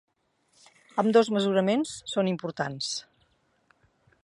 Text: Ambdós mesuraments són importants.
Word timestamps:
Ambdós 1.03 1.29
mesuraments 1.35 1.93
són 2.15 2.33
importants. 2.33 2.91